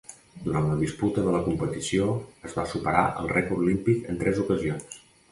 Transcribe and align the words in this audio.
Durant 0.43 0.67
la 0.69 0.75
disputa 0.77 1.25
de 1.25 1.33
la 1.35 1.41
competició 1.47 2.07
es 2.49 2.55
va 2.59 2.65
superar 2.71 3.03
el 3.25 3.29
rècord 3.33 3.61
olímpic 3.65 4.09
en 4.15 4.19
tres 4.23 4.41
ocasions. 4.45 4.97